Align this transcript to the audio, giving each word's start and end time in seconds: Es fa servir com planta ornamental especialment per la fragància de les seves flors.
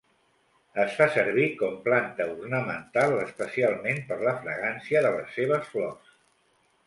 Es 0.83 0.93
fa 0.99 1.07
servir 1.15 1.43
com 1.59 1.75
planta 1.87 2.25
ornamental 2.31 3.13
especialment 3.25 4.01
per 4.09 4.19
la 4.29 4.35
fragància 4.41 5.03
de 5.07 5.11
les 5.19 5.35
seves 5.39 5.69
flors. 5.75 6.17